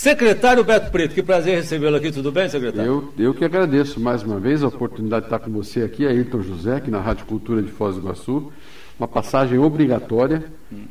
[0.00, 3.12] Secretário Beto Preto, que prazer recebê-lo aqui, tudo bem, secretário?
[3.18, 6.40] Eu, eu que agradeço mais uma vez a oportunidade de estar com você aqui, Ayrton
[6.40, 8.50] José, aqui na Rádio Cultura de Foz do Iguaçu.
[8.98, 10.42] Uma passagem obrigatória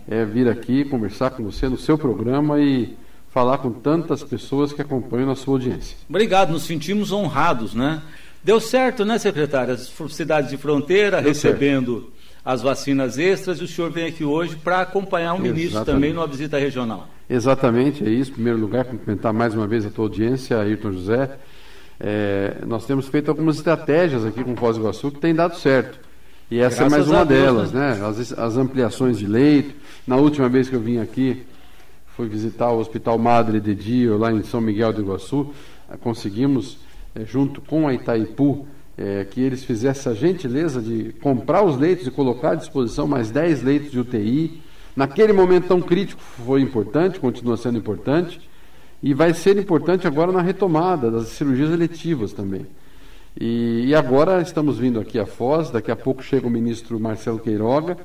[0.07, 2.95] é vir aqui conversar com você no seu programa e
[3.31, 5.97] falar com tantas pessoas que acompanham a sua audiência.
[6.07, 8.03] Obrigado, nos sentimos honrados, né?
[8.43, 9.73] Deu certo, né, secretário?
[9.73, 12.18] As cidades de fronteira Deu recebendo certo.
[12.43, 16.13] As vacinas extras e o senhor vem aqui hoje para acompanhar o um ministro também
[16.13, 17.07] numa visita regional.
[17.29, 18.31] Exatamente, é isso.
[18.31, 21.37] Em primeiro lugar, cumprimentar mais uma vez a tua audiência, Ayrton José.
[21.99, 25.99] É, nós temos feito algumas estratégias aqui com Foz do Iguaçu que tem dado certo.
[26.49, 27.95] E essa Graças é mais uma Deus, delas, né?
[27.95, 28.07] né?
[28.07, 29.75] As, as, ampliações de leito.
[30.07, 31.45] Na última vez que eu vim aqui,
[32.15, 35.53] fui visitar o Hospital Madre de Dio, lá em São Miguel do Iguaçu.
[35.99, 36.79] Conseguimos,
[37.13, 38.65] é, junto com a Itaipu,
[38.99, 43.31] é, que eles fizessem a gentileza de comprar os leitos e colocar à disposição mais
[43.31, 44.61] 10 leitos de UTI
[44.99, 48.41] Naquele momento tão crítico foi importante, continua sendo importante,
[49.01, 52.67] e vai ser importante agora na retomada das cirurgias eletivas também.
[53.39, 57.39] E, e agora estamos vindo aqui a Foz, daqui a pouco chega o ministro Marcelo
[57.39, 57.97] Queiroga,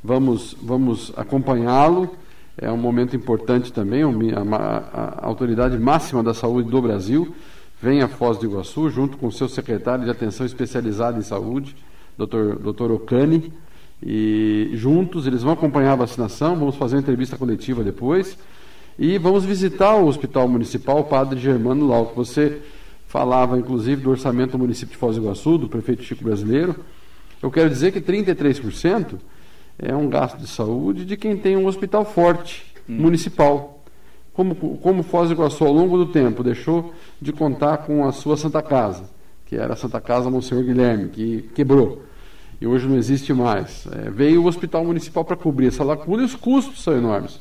[0.00, 2.14] vamos, vamos acompanhá-lo.
[2.56, 7.34] É um momento importante também, a, a, a autoridade máxima da saúde do Brasil
[7.82, 11.74] vem a Foz do Iguaçu, junto com o seu secretário de atenção especializada em saúde,
[12.16, 12.54] Dr.
[12.60, 12.92] Dr.
[12.92, 13.52] Ocani,
[14.00, 18.38] e juntos eles vão acompanhar a vacinação, vamos fazer uma entrevista coletiva depois
[18.98, 22.60] e vamos visitar o Hospital Municipal Padre Germano Lau, que você
[23.08, 26.76] falava inclusive do orçamento do município de Foz do Iguaçu, do prefeito Chico Brasileiro.
[27.42, 29.18] Eu quero dizer que 33%
[29.78, 32.94] é um gasto de saúde de quem tem um hospital forte, hum.
[32.94, 33.71] municipal.
[34.32, 38.36] Como, como Foz do Iguaçu, ao longo do tempo, deixou de contar com a sua
[38.36, 39.04] Santa Casa,
[39.44, 42.02] que era a Santa Casa Monsenhor Guilherme, que quebrou
[42.62, 43.88] e hoje não existe mais.
[43.90, 47.40] É, veio o hospital municipal para cobrir essa lacuna e os custos são enormes.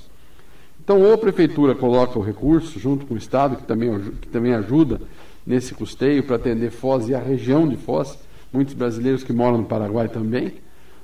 [0.83, 4.55] Então, ou a prefeitura coloca o recurso junto com o Estado, que também, que também
[4.55, 4.99] ajuda
[5.45, 8.17] nesse custeio para atender Foz e a região de Foz,
[8.51, 10.55] muitos brasileiros que moram no Paraguai também,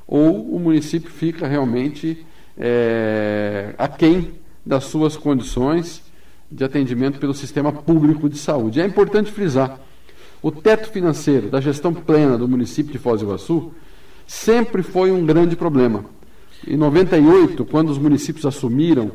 [0.07, 2.25] ou o município fica realmente
[2.57, 4.31] é, aquém
[4.67, 6.03] das suas condições
[6.51, 8.81] de atendimento pelo sistema público de saúde.
[8.81, 9.79] É importante frisar:
[10.41, 13.71] o teto financeiro da gestão plena do município de Foz do Iguaçu
[14.27, 16.05] sempre foi um grande problema.
[16.67, 19.11] Em 98, quando os municípios assumiram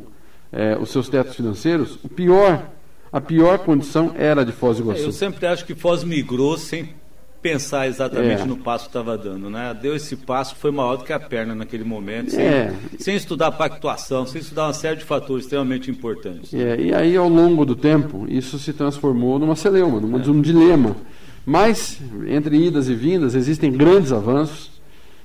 [0.51, 2.71] é, os seus tetos financeiros, o pior,
[3.13, 5.05] a pior condição era a de Foz do Iguaçu.
[5.05, 6.95] Eu sempre acho que Foz migrou sem
[7.43, 8.47] pensar exatamente é.
[8.47, 9.77] no passo que estava dando, né?
[9.81, 12.73] Deu esse passo, foi maior do que a perna naquele momento, sem, é.
[12.99, 16.55] sem estudar a pactuação, sem estudar uma série de fatores extremamente importantes.
[16.55, 20.97] É, e aí, ao longo do tempo, isso se transformou numa celeuma, num, num dilema.
[21.45, 24.71] Mas, entre idas e vindas, existem grandes avanços.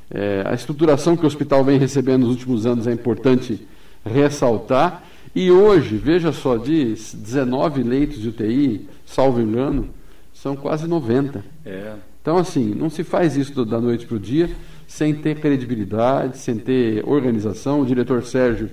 [0.10, 3.68] É, a estruturação que o hospital vem recebendo nos últimos anos é importante
[4.04, 5.04] ressaltar.
[5.36, 9.90] E hoje, veja só, de 19 leitos de UTI, salvo engano,
[10.42, 11.44] são quase 90.
[11.66, 11.94] É.
[12.22, 14.50] Então, assim, não se faz isso da noite para o dia
[14.88, 17.82] sem ter credibilidade, sem ter organização.
[17.82, 18.70] O diretor Sérgio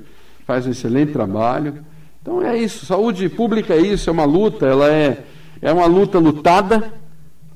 [0.46, 1.84] faz um excelente trabalho.
[2.20, 5.24] Então é isso, saúde pública é isso, é uma luta, ela é,
[5.60, 6.90] é uma luta lutada,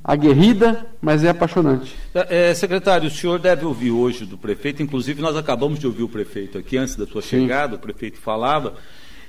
[0.05, 1.97] aguerrida, mas é apaixonante.
[2.15, 6.03] É, é, secretário, o senhor deve ouvir hoje do prefeito, inclusive nós acabamos de ouvir
[6.03, 7.41] o prefeito aqui antes da sua Sim.
[7.43, 8.75] chegada, o prefeito falava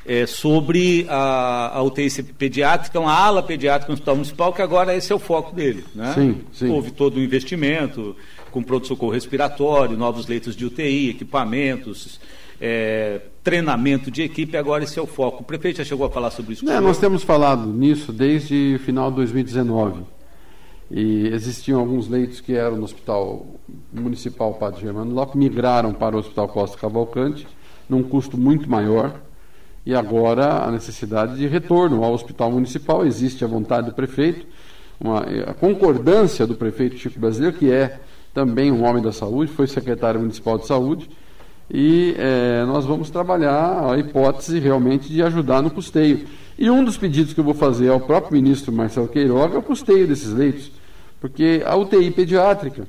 [0.05, 5.11] é, sobre a, a UTI pediátrica, uma ala pediátrica no Hospital Municipal, que agora esse
[5.11, 5.85] é o foco dele.
[5.93, 6.13] Né?
[6.13, 6.69] Sim, sim.
[6.69, 8.15] Houve todo o um investimento
[8.51, 12.19] com pronto-socorro respiratório, novos leitos de UTI, equipamentos,
[12.59, 15.43] é, treinamento de equipe, agora esse é o foco.
[15.43, 16.69] O prefeito já chegou a falar sobre isso?
[16.69, 20.01] É, nós temos falado nisso desde o final de 2019
[20.91, 23.45] e existiam alguns leitos que eram no Hospital
[23.93, 27.47] Municipal Padre Germano Lopes, migraram para o Hospital Costa Cavalcante,
[27.88, 29.21] num custo muito maior,
[29.85, 33.06] e agora a necessidade de retorno ao Hospital Municipal.
[33.06, 34.45] Existe a vontade do prefeito,
[35.00, 38.00] uma, a concordância do prefeito Chico Brasileiro, que é
[38.34, 41.09] também um homem da saúde, foi secretário municipal de saúde,
[41.72, 46.25] e é, nós vamos trabalhar a hipótese realmente de ajudar no custeio.
[46.57, 49.63] E um dos pedidos que eu vou fazer ao próprio ministro Marcelo Queiroga é o
[49.63, 50.71] custeio desses leitos.
[51.21, 52.88] Porque a UTI pediátrica,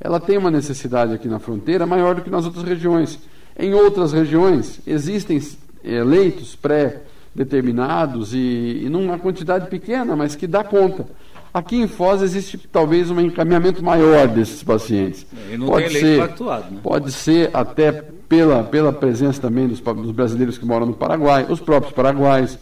[0.00, 3.18] ela tem uma necessidade aqui na fronteira maior do que nas outras regiões.
[3.58, 5.40] Em outras regiões existem
[5.86, 11.06] é, leitos pré-determinados e, e numa quantidade pequena, mas que dá conta.
[11.52, 15.26] Aqui em Foz existe talvez um encaminhamento maior desses pacientes.
[15.50, 16.80] E não pode tem ser, atuado, né?
[16.82, 17.92] Pode ser até
[18.28, 22.58] pela, pela presença também dos, dos brasileiros que moram no Paraguai, os próprios paraguaios.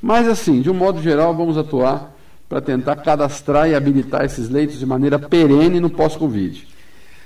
[0.00, 2.12] Mas assim, de um modo geral, vamos atuar
[2.48, 6.66] para tentar cadastrar e habilitar esses leitos de maneira perene no pós-Covid.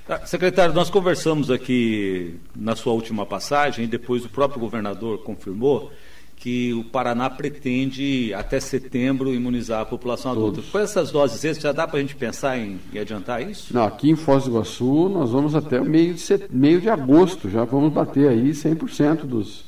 [0.06, 5.90] Tá, secretário, nós conversamos aqui na sua última passagem, e depois o próprio governador confirmou
[6.36, 10.62] que o Paraná pretende, até setembro, imunizar a população adulta.
[10.70, 13.74] Com essas doses extras, já dá para a gente pensar em, em, adiantar isso?
[13.74, 16.46] Não, aqui em Foz do Iguaçu, nós vamos até o meio de, set...
[16.50, 19.64] meio de agosto, já vamos bater aí 100% dos,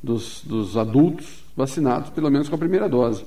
[0.00, 3.24] dos, dos adultos vacinados, pelo menos com a primeira dose.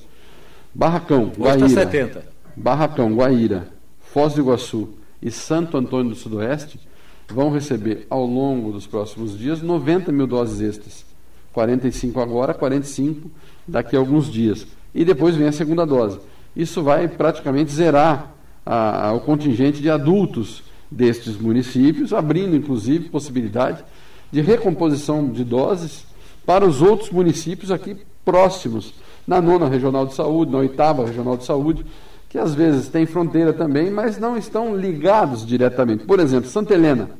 [0.73, 1.65] Barracão, tá Guaíra.
[1.65, 2.25] Está 70.
[2.55, 3.67] Barracão, Guaíra,
[3.99, 6.77] Foz do Iguaçu e Santo Antônio do Sudoeste
[7.29, 11.05] vão receber ao longo dos próximos dias 90 mil doses extras.
[11.53, 13.31] 45 agora, 45
[13.65, 14.67] daqui a alguns dias.
[14.93, 16.19] E depois vem a segunda dose.
[16.55, 18.33] Isso vai praticamente zerar
[18.65, 23.83] a, a, o contingente de adultos destes municípios, abrindo inclusive possibilidade
[24.31, 26.05] de recomposição de doses
[26.45, 28.93] para os outros municípios aqui próximos,
[29.25, 31.85] na nona regional de saúde, na oitava regional de saúde,
[32.33, 36.03] que às vezes têm fronteira também, mas não estão ligados diretamente.
[36.03, 37.11] Por exemplo, Santa Helena.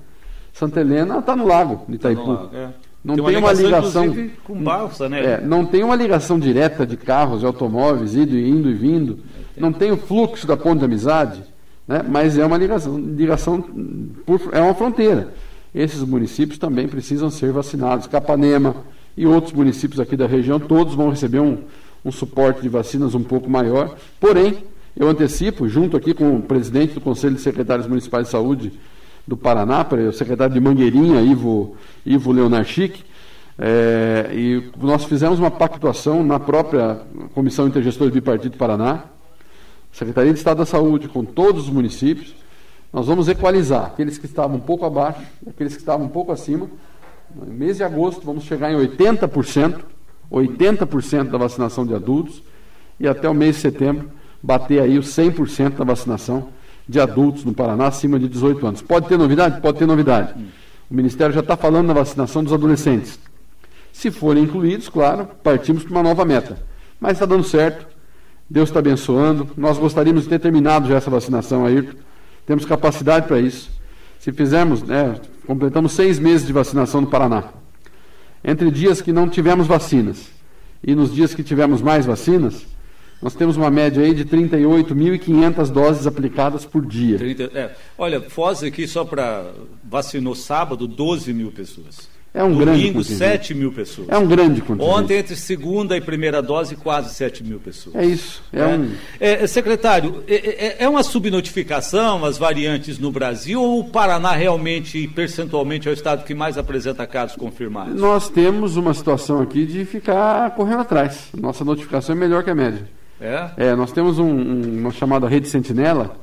[0.52, 2.26] Santa Helena está no lago de Itaipu.
[2.26, 2.70] Tá lago, é.
[3.04, 5.24] Não tem, tem uma ligação, ligação com balsa, né?
[5.24, 9.20] É, não tem uma ligação direta de carros e automóveis indo, indo e vindo.
[9.56, 11.44] Não tem o fluxo da ponte de amizade,
[11.88, 12.02] né?
[12.10, 13.62] Mas é uma ligação, ligação
[14.26, 15.32] por, é uma fronteira.
[15.76, 18.08] Esses municípios também precisam ser vacinados.
[18.08, 18.78] Capanema
[19.16, 21.60] e outros municípios aqui da região, todos vão receber um,
[22.04, 23.96] um suporte de vacinas um pouco maior.
[24.20, 28.74] Porém, eu antecipo, junto aqui com o presidente do Conselho de Secretários Municipais de Saúde,
[29.26, 31.76] do Paraná, o secretário de Mangueirinha, Ivo,
[32.06, 33.04] Ivo Leonard Chic,
[33.58, 37.02] é, e nós fizemos uma pactuação na própria
[37.34, 39.06] Comissão Intergestora Bipartido do Paraná,
[39.92, 42.36] Secretaria de Estado da Saúde, com todos os municípios.
[42.92, 46.68] Nós vamos equalizar aqueles que estavam um pouco abaixo, aqueles que estavam um pouco acima.
[47.34, 49.82] No mês de agosto vamos chegar em 80%,
[50.32, 52.44] 80% da vacinação de adultos,
[53.00, 54.10] e até o mês de setembro
[54.44, 56.50] bater aí os 100% da vacinação
[56.88, 58.82] de adultos no Paraná acima de 18 anos.
[58.82, 59.62] Pode ter novidade?
[59.62, 60.34] Pode ter novidade.
[60.92, 63.18] O Ministério já está falando na vacinação dos adolescentes.
[63.94, 66.58] Se forem incluídos, claro, partimos para uma nova meta.
[67.00, 67.88] Mas está dando certo,
[68.50, 69.50] Deus está abençoando.
[69.56, 71.98] Nós gostaríamos de ter terminado já essa vacinação, Ayrton.
[72.46, 73.72] Temos capacidade para isso.
[74.20, 75.16] Se fizermos, né,
[75.48, 77.46] completamos seis meses de vacinação no Paraná.
[78.44, 80.30] Entre dias que não tivemos vacinas
[80.84, 82.66] e nos dias que tivemos mais vacinas,
[83.24, 87.18] nós temos uma média aí de 38.500 doses aplicadas por dia.
[87.18, 87.72] 30, é.
[87.98, 89.50] Olha, Foz aqui só para
[89.82, 92.12] vacinou sábado 12 mil pessoas.
[92.34, 94.10] É um Domingo, grande Domingo, 7 mil pessoas.
[94.10, 94.92] É um grande contingente.
[94.92, 97.96] Ontem, entre segunda e primeira dose, quase 7 mil pessoas.
[97.96, 98.44] É isso.
[98.52, 98.66] É, é.
[98.66, 98.92] Um...
[99.22, 105.08] É, secretário, é, é, é, uma subnotificação as variantes no Brasil ou o Paraná realmente,
[105.08, 108.02] percentualmente, é o estado que mais apresenta casos confirmados?
[108.02, 111.30] Nós temos uma situação aqui de ficar correndo atrás.
[111.40, 112.86] Nossa notificação é melhor que a média.
[113.24, 113.52] É?
[113.56, 116.18] É, nós temos um, um, uma chamada Rede Sentinela,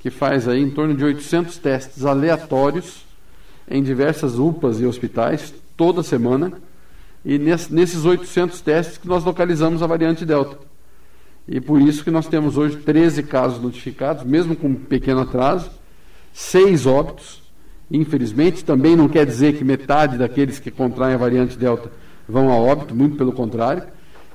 [0.00, 3.04] que faz aí em torno de 800 testes aleatórios
[3.70, 6.52] em diversas UPAs e hospitais, toda semana,
[7.24, 10.58] e nesses 800 testes que nós localizamos a variante Delta.
[11.46, 15.70] E por isso que nós temos hoje 13 casos notificados, mesmo com um pequeno atraso,
[16.32, 17.40] seis óbitos.
[17.88, 21.92] Infelizmente, também não quer dizer que metade daqueles que contraem a variante Delta
[22.28, 23.84] vão a óbito, muito pelo contrário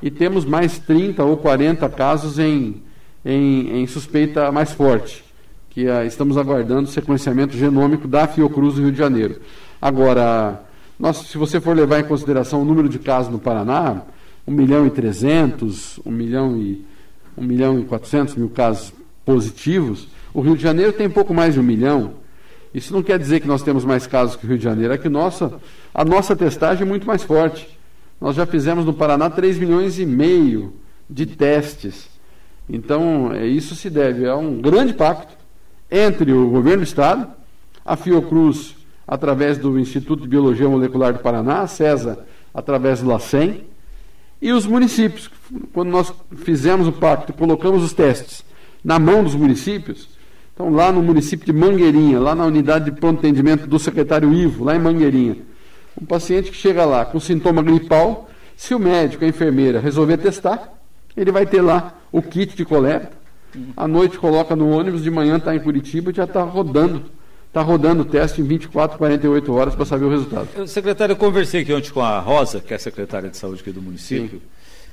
[0.01, 2.81] e temos mais 30 ou 40 casos em,
[3.25, 5.23] em, em suspeita mais forte,
[5.69, 9.41] que uh, estamos aguardando o sequenciamento genômico da Fiocruz do Rio de Janeiro.
[9.81, 10.61] Agora,
[10.99, 14.01] nós, se você for levar em consideração o número de casos no Paraná,
[14.47, 16.85] 1 milhão e 300, 1 milhão e,
[17.38, 18.94] 1 milhão e 400 mil casos
[19.25, 22.13] positivos, o Rio de Janeiro tem pouco mais de um milhão.
[22.73, 24.97] Isso não quer dizer que nós temos mais casos que o Rio de Janeiro, é
[24.97, 25.54] que nossa,
[25.94, 27.77] a nossa testagem é muito mais forte.
[28.19, 30.74] Nós já fizemos no Paraná 3 milhões e meio
[31.09, 32.09] de testes.
[32.69, 35.36] Então, é, isso se deve a um grande pacto
[35.90, 37.28] entre o governo do Estado,
[37.86, 38.76] a Fiocruz,
[39.07, 43.62] através do Instituto de Biologia Molecular do Paraná, a CESA, através do LACEN,
[44.42, 45.30] e os municípios.
[45.74, 48.44] Quando nós fizemos o pacto, colocamos os testes
[48.83, 50.09] na mão dos municípios,
[50.54, 54.64] então lá no município de Mangueirinha, lá na unidade de pronto atendimento do secretário Ivo,
[54.64, 55.38] lá em Mangueirinha,
[56.01, 60.73] um paciente que chega lá com sintoma gripal, se o médico, a enfermeira resolver testar,
[61.16, 63.11] ele vai ter lá o kit de coleta.
[63.75, 67.06] À noite coloca no ônibus, de manhã está em Curitiba e já está rodando.
[67.47, 70.68] Está rodando o teste em 24, 48 horas para saber o resultado.
[70.68, 73.71] Secretário, eu conversei aqui ontem com a Rosa, que é a secretária de saúde aqui
[73.71, 74.42] do município,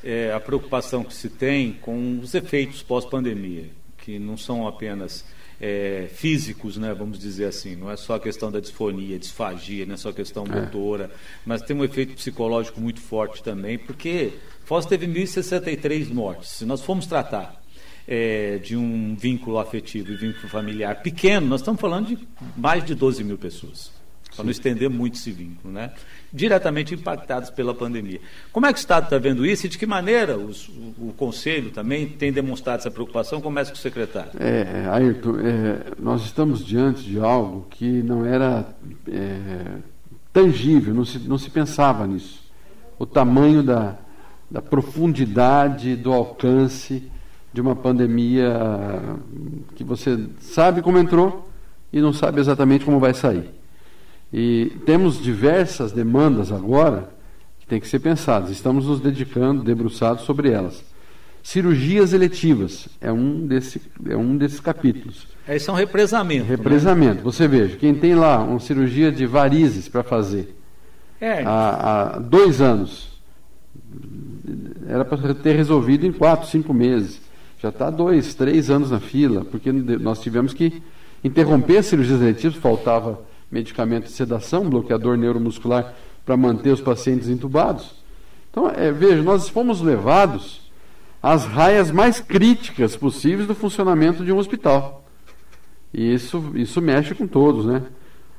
[0.02, 3.64] é, a preocupação que se tem com os efeitos pós-pandemia,
[3.98, 5.24] que não são apenas
[5.60, 7.76] é, físicos, né, vamos dizer assim.
[7.76, 10.60] Não é só a questão da disfonia, disfagia, não é só a questão é.
[10.60, 11.10] motora,
[11.44, 14.32] mas tem um efeito psicológico muito forte também, porque
[14.64, 16.50] Foz teve 1.063 mortes.
[16.50, 17.62] Se nós formos tratar
[18.06, 22.18] é, de um vínculo afetivo e vínculo familiar pequeno, nós estamos falando de
[22.56, 23.92] mais de 12 mil pessoas.
[24.34, 25.92] Para não estender muito esse vínculo, né?
[26.34, 28.20] diretamente impactados pela pandemia.
[28.52, 31.14] Como é que o Estado está vendo isso e de que maneira os, o, o,
[31.16, 33.40] Conselho também tem demonstrado essa preocupação?
[33.40, 34.32] Começa com o secretário.
[34.40, 38.66] É, Ayrton, é, nós estamos diante de algo que não era
[39.08, 39.78] é,
[40.32, 42.42] tangível, não se, não se pensava nisso.
[42.98, 43.96] O tamanho da,
[44.50, 47.08] da profundidade, do alcance
[47.52, 48.52] de uma pandemia
[49.76, 51.48] que você sabe como entrou
[51.92, 53.48] e não sabe exatamente como vai sair.
[54.32, 57.08] E temos diversas demandas agora
[57.60, 58.50] que têm que ser pensadas.
[58.50, 60.84] Estamos nos dedicando, debruçados sobre elas.
[61.42, 65.28] Cirurgias eletivas é um, desse, é um desses capítulos.
[65.46, 66.46] Aí são represamento.
[66.46, 67.16] Represamento.
[67.16, 67.22] Né?
[67.22, 70.56] Você veja, quem tem lá uma cirurgia de varizes para fazer
[71.20, 71.42] é.
[71.44, 73.20] há, há dois anos,
[74.88, 77.20] era para ter resolvido em quatro, cinco meses.
[77.60, 80.82] Já está dois, três anos na fila, porque nós tivemos que
[81.22, 83.20] interromper as cirurgias eletivas, faltava
[83.54, 85.94] medicamento de sedação, bloqueador neuromuscular
[86.26, 87.94] para manter os pacientes entubados.
[88.50, 90.60] Então, é, veja, nós fomos levados
[91.22, 95.04] às raias mais críticas possíveis do funcionamento de um hospital.
[95.92, 97.82] E isso, isso mexe com todos, né?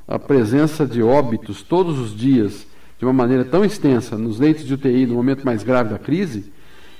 [0.05, 2.67] A presença de óbitos todos os dias,
[2.99, 6.51] de uma maneira tão extensa, nos leitos de UTI, no momento mais grave da crise,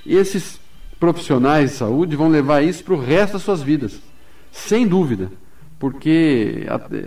[0.06, 0.58] esses
[0.98, 4.00] profissionais de saúde vão levar isso para o resto das suas vidas,
[4.50, 5.30] sem dúvida
[5.78, 6.66] porque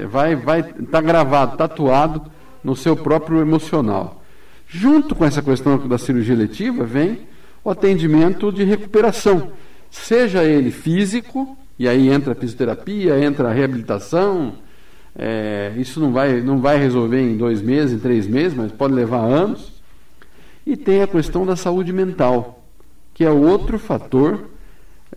[0.09, 2.23] vai vai tá gravado, tatuado
[2.63, 4.23] no seu próprio emocional.
[4.67, 7.27] Junto com essa questão da cirurgia letiva vem
[7.63, 9.51] o atendimento de recuperação,
[9.89, 14.53] seja ele físico, e aí entra a fisioterapia, entra a reabilitação.
[15.15, 18.93] É, isso não vai, não vai resolver em dois meses, em três meses, mas pode
[18.93, 19.81] levar anos.
[20.65, 22.63] E tem a questão da saúde mental,
[23.13, 24.45] que é outro fator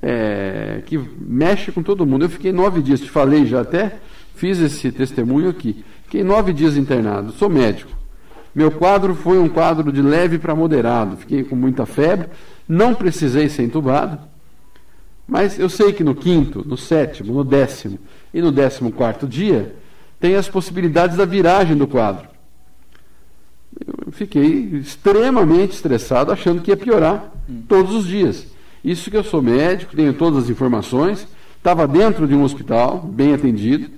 [0.02, 2.24] é, que mexe com todo mundo.
[2.24, 4.00] Eu fiquei nove dias, te falei já até,
[4.34, 5.84] fiz esse testemunho aqui.
[6.04, 7.92] Fiquei nove dias internado, sou médico.
[8.54, 12.28] Meu quadro foi um quadro de leve para moderado, fiquei com muita febre,
[12.68, 14.18] não precisei ser entubado,
[15.26, 17.98] mas eu sei que no quinto, no sétimo, no décimo
[18.34, 19.74] e no décimo quarto dia
[20.20, 22.28] tem as possibilidades da viragem do quadro.
[24.06, 27.32] Eu fiquei extremamente estressado, achando que ia piorar
[27.66, 28.51] todos os dias.
[28.84, 33.32] Isso que eu sou médico, tenho todas as informações, estava dentro de um hospital, bem
[33.32, 33.90] atendido.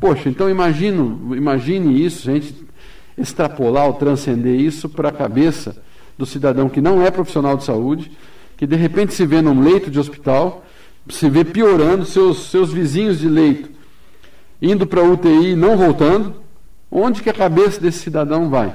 [0.00, 2.54] Poxa, então imagino, imagine isso, a gente
[3.16, 5.80] extrapolar ou transcender isso para a cabeça
[6.16, 8.10] do cidadão que não é profissional de saúde,
[8.56, 10.64] que de repente se vê num leito de hospital,
[11.08, 13.78] se vê piorando, seus, seus vizinhos de leito
[14.60, 16.34] indo para a UTI e não voltando,
[16.90, 18.74] onde que a cabeça desse cidadão vai?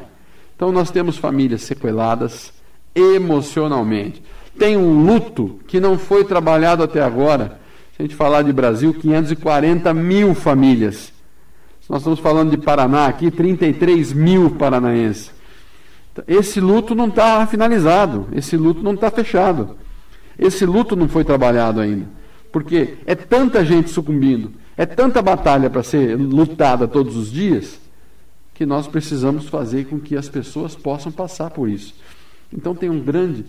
[0.55, 2.53] Então nós temos famílias sequeladas
[2.95, 4.22] emocionalmente
[4.57, 7.60] tem um luto que não foi trabalhado até agora.
[7.95, 11.12] Se a gente falar de Brasil, 540 mil famílias.
[11.89, 15.31] Nós estamos falando de Paraná aqui, 33 mil paranaenses.
[16.27, 19.75] Esse luto não está finalizado, esse luto não está fechado.
[20.38, 22.07] Esse luto não foi trabalhado ainda.
[22.51, 27.79] Porque é tanta gente sucumbindo, é tanta batalha para ser lutada todos os dias,
[28.53, 31.95] que nós precisamos fazer com que as pessoas possam passar por isso.
[32.51, 33.45] Então tem um grande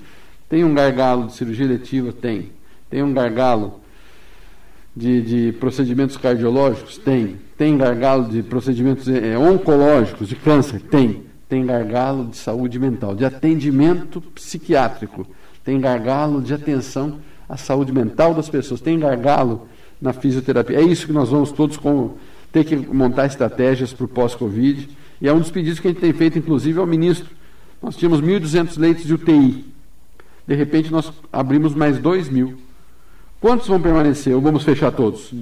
[0.54, 2.12] tem um gargalo de cirurgia letiva?
[2.12, 2.52] Tem.
[2.88, 3.80] Tem um gargalo
[4.94, 6.96] de, de procedimentos cardiológicos?
[6.96, 7.40] Tem.
[7.58, 10.80] Tem gargalo de procedimentos é, oncológicos, de câncer?
[10.80, 11.24] Tem.
[11.48, 15.26] Tem gargalo de saúde mental, de atendimento psiquiátrico.
[15.64, 17.18] Tem gargalo de atenção
[17.48, 18.80] à saúde mental das pessoas.
[18.80, 19.66] Tem gargalo
[20.00, 20.78] na fisioterapia.
[20.78, 22.14] É isso que nós vamos todos com,
[22.52, 24.88] ter que montar estratégias para o pós-Covid.
[25.20, 27.28] E é um dos pedidos que a gente tem feito, inclusive, ao ministro.
[27.82, 29.73] Nós tínhamos 1.200 leitos de UTI
[30.46, 32.58] de repente nós abrimos mais 2 mil.
[33.40, 35.32] Quantos vão permanecer ou vamos fechar todos?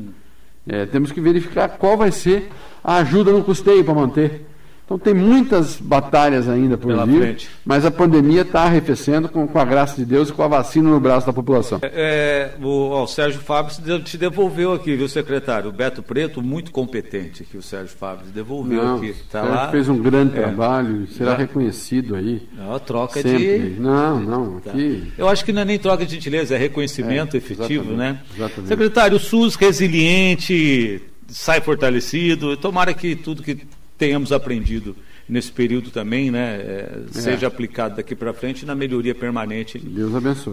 [0.67, 2.51] É, temos que verificar qual vai ser
[2.83, 4.47] a ajuda no custeio para manter.
[4.93, 7.49] Então tem muitas batalhas ainda por Pela vir, frente.
[7.65, 10.91] mas a pandemia está arrefecendo com, com, a graça de Deus e com a vacina
[10.91, 11.79] no braço da população.
[11.81, 15.71] É, é o, ó, o, Sérgio Fábio te devolveu aqui, viu, secretário?
[15.71, 19.15] O Beto Preto, muito competente aqui, o Sérgio Fábio, devolveu Não, aqui.
[19.31, 19.71] Tá lá.
[19.71, 20.43] fez um grande é.
[20.43, 22.47] trabalho, será reconhecido aí.
[22.55, 23.71] Não, troca sempre.
[23.71, 23.81] de.
[23.81, 24.73] Não, não, tá.
[24.73, 25.11] aqui.
[25.17, 28.21] Eu acho que não é nem troca de gentileza, é reconhecimento é, efetivo, exatamente, né?
[28.37, 28.69] Exatamente.
[28.69, 33.67] Secretário, o SUS resiliente, sai fortalecido, tomara que tudo que
[33.99, 34.97] tenhamos aprendido
[35.29, 39.79] nesse período também, né, é, seja aplicado daqui para frente na melhoria permanente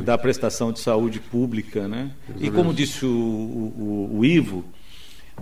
[0.03, 2.11] da prestação de saúde pública, né?
[2.27, 4.63] Deus e como disse o, o, o, Ivo,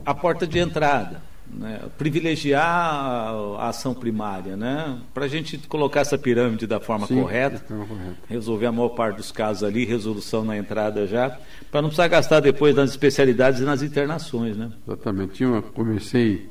[0.05, 1.81] a porta de entrada, né?
[1.97, 4.97] privilegiar a, ação primária, né?
[5.13, 8.89] Para a gente colocar essa pirâmide da forma, Sim, correta, forma correta, resolver a maior
[8.89, 11.37] parte dos casos ali, resolução na entrada já,
[11.69, 14.71] para não precisar gastar depois nas especialidades e nas internações, né?
[14.87, 15.33] Exatamente.
[15.33, 16.49] Tinha uma, comecei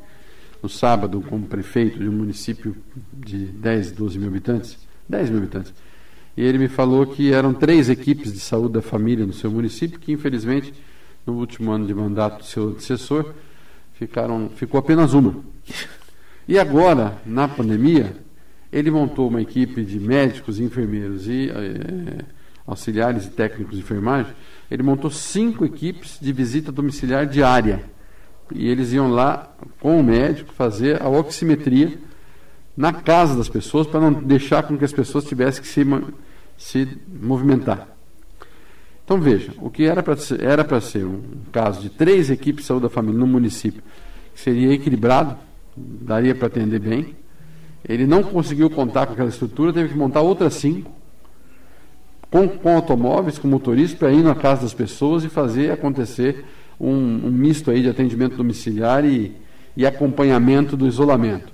[0.63, 2.77] no sábado como prefeito de um município
[3.13, 5.73] de 10, 12 mil habitantes, 10 mil habitantes.
[6.37, 9.99] E ele me falou que eram três equipes de saúde da família no seu município,
[9.99, 10.75] que infelizmente,
[11.27, 13.33] no último ano de mandato do seu antecessor,
[13.95, 15.37] ficaram, ficou apenas uma.
[16.49, 18.15] E agora, na pandemia,
[18.73, 22.25] ele montou uma equipe de médicos, enfermeiros e é,
[22.67, 24.33] auxiliares e técnicos de enfermagem.
[24.71, 27.83] Ele montou cinco equipes de visita domiciliar diária.
[28.55, 31.99] E eles iam lá com o médico fazer a oximetria
[32.77, 35.85] na casa das pessoas para não deixar com que as pessoas tivessem que se,
[36.57, 37.89] se movimentar.
[39.05, 41.23] Então veja, o que era para ser, era ser um
[41.53, 43.83] caso de três equipes de saúde da família no município,
[44.35, 45.37] que seria equilibrado,
[45.77, 47.15] daria para atender bem.
[47.89, 50.91] Ele não conseguiu contar com aquela estrutura, teve que montar outras cinco,
[52.37, 56.45] com, com automóveis, com motoristas, para ir na casa das pessoas e fazer acontecer
[56.79, 59.35] um, um misto aí de atendimento domiciliar e,
[59.75, 61.51] e acompanhamento do isolamento.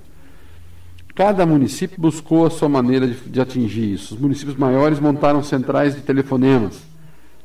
[1.15, 4.15] Cada município buscou a sua maneira de, de, atingir isso.
[4.15, 6.81] Os municípios maiores montaram centrais de telefonemas,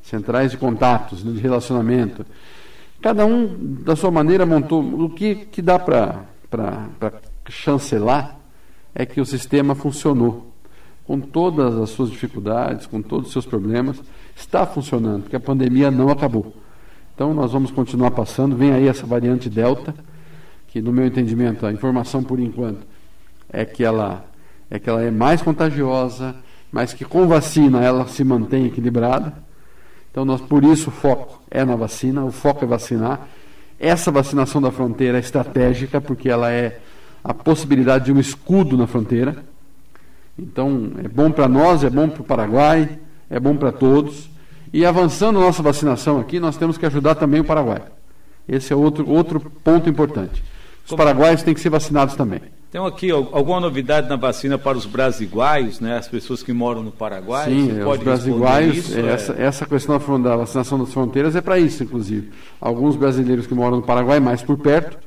[0.02, 2.26] centrais de contatos, de relacionamento.
[3.00, 4.82] Cada um, da sua maneira, montou.
[4.82, 6.24] O que, que dá para
[7.48, 8.36] chancelar
[8.92, 10.47] é que o sistema funcionou.
[11.08, 14.00] Com todas as suas dificuldades, com todos os seus problemas,
[14.36, 16.54] está funcionando, porque a pandemia não acabou.
[17.14, 18.54] Então, nós vamos continuar passando.
[18.54, 19.94] Vem aí essa variante Delta,
[20.68, 22.86] que, no meu entendimento, a informação por enquanto
[23.50, 24.26] é que ela
[24.70, 26.36] é, que ela é mais contagiosa,
[26.70, 29.32] mas que com vacina ela se mantém equilibrada.
[30.10, 33.26] Então, nós, por isso, o foco é na vacina, o foco é vacinar.
[33.80, 36.80] Essa vacinação da fronteira é estratégica, porque ela é
[37.24, 39.42] a possibilidade de um escudo na fronteira.
[40.38, 44.30] Então, é bom para nós, é bom para o Paraguai, é bom para todos.
[44.72, 47.82] E avançando a nossa vacinação aqui, nós temos que ajudar também o Paraguai.
[48.48, 50.42] Esse é outro, outro ponto importante.
[50.86, 52.40] Os paraguaios têm que ser vacinados também.
[52.70, 55.96] Tem aqui alguma novidade na vacina para os brasiguaios, né?
[55.96, 57.46] As pessoas que moram no Paraguai?
[57.46, 59.42] Sim, é, os brasiguaios, é, essa, é...
[59.44, 62.30] essa questão da vacinação das fronteiras é para isso, inclusive.
[62.60, 64.98] Alguns brasileiros que moram no Paraguai, mais por perto,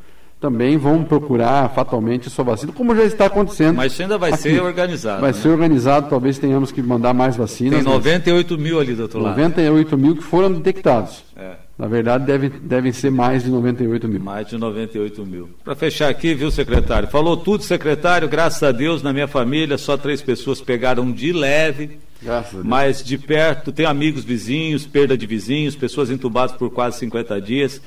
[0.42, 3.76] também vão procurar fatalmente sua vacina, como já está acontecendo.
[3.76, 4.42] Mas isso ainda vai aqui.
[4.42, 5.22] ser organizado.
[5.22, 5.38] Vai né?
[5.38, 7.76] ser organizado, talvez tenhamos que mandar mais vacinas.
[7.76, 9.54] Tem 98 mil ali do outro 98 lado.
[9.54, 11.24] 98 mil que foram detectados.
[11.38, 11.52] É.
[11.78, 14.20] Na verdade, deve, devem ser mais de 98 mil.
[14.20, 15.50] Mais de 98 mil.
[15.64, 17.08] Para fechar aqui, viu, secretário?
[17.08, 18.28] Falou tudo, secretário.
[18.28, 22.00] Graças a Deus, na minha família, só três pessoas pegaram de leve.
[22.20, 22.66] Graças a Deus.
[22.66, 27.80] Mas de perto, tem amigos vizinhos, perda de vizinhos, pessoas entubadas por quase 50 dias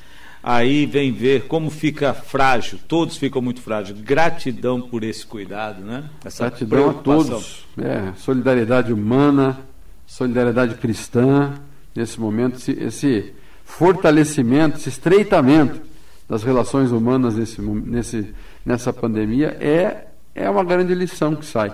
[0.44, 3.98] aí vem ver como fica frágil, todos ficam muito frágeis.
[3.98, 6.04] Gratidão por esse cuidado, né?
[6.24, 7.64] Essa Gratidão a todos.
[7.78, 9.58] É, solidariedade humana,
[10.06, 11.54] solidariedade cristã,
[11.96, 15.80] nesse momento, esse, esse, fortalecimento, esse estreitamento
[16.28, 21.72] das relações humanas nesse, nesse, nessa pandemia é, é uma grande lição que sai.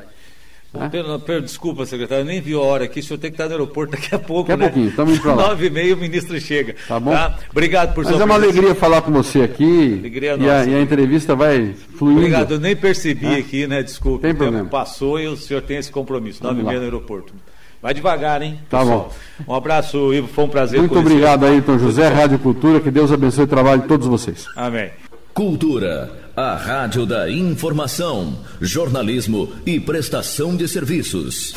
[0.73, 0.89] Né?
[0.89, 3.01] Pelo, pelo, desculpa, secretário, eu nem vi a hora aqui.
[3.01, 4.49] O senhor tem que estar no aeroporto daqui a pouco.
[4.49, 4.65] Daqui a né?
[4.67, 5.49] pouquinho, estamos indo para lá.
[5.49, 6.77] Nove e meia o ministro chega.
[6.87, 7.11] Tá bom?
[7.11, 7.39] Tá?
[7.51, 8.59] Obrigado por Mas sua é uma presença.
[8.59, 9.99] alegria falar com você aqui.
[9.99, 12.21] Alegria e, a, e a entrevista vai fluindo.
[12.21, 13.39] Obrigado, eu nem percebi é?
[13.39, 13.83] aqui, né?
[13.83, 14.23] Desculpa.
[14.23, 14.69] Tem problema.
[14.69, 16.43] Passou e o senhor tem esse compromisso.
[16.45, 17.35] Nove e meia no aeroporto.
[17.83, 18.61] Vai devagar, hein?
[18.69, 19.11] Tá bom.
[19.49, 20.29] Um abraço, Ivo.
[20.29, 20.79] Foi um prazer.
[20.79, 22.79] Muito obrigado, Ayrton José, Rádio Cultura.
[22.79, 24.47] Que Deus abençoe o trabalho de todos vocês.
[24.55, 24.91] Amém.
[25.33, 31.53] Cultura, a rádio da informação, jornalismo e prestação de serviços.